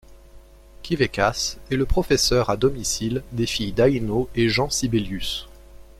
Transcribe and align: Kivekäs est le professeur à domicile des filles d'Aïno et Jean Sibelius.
Kivekäs 0.81 1.59
est 1.69 1.75
le 1.75 1.85
professeur 1.85 2.49
à 2.49 2.57
domicile 2.57 3.21
des 3.33 3.45
filles 3.45 3.71
d'Aïno 3.71 4.29
et 4.33 4.49
Jean 4.49 4.67
Sibelius. 4.71 5.47